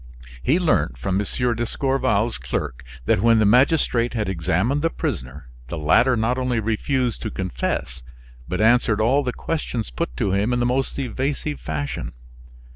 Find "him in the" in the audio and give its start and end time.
10.31-10.65